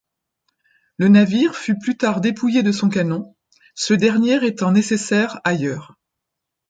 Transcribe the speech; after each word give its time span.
Le 0.97 1.09
navire 1.09 1.53
fut 1.55 1.77
plus 1.77 1.95
tard 1.95 2.21
dépouillé 2.21 2.63
de 2.63 2.71
son 2.71 2.89
canon, 2.89 3.35
ce 3.75 3.93
dernier 3.93 4.43
étant 4.47 4.71
nécessaire 4.71 5.39
ailleurs. 5.43 5.93